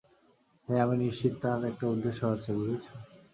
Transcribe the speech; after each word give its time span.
হ্যাঁ, 0.67 0.81
আমি 0.85 0.95
নিশ্চিত 0.97 1.33
তার 1.41 1.59
একটা 1.65 1.85
উদ্দেশ্য 1.87 2.21
আছে, 2.25 2.49
বুঝেছ? 2.57 2.85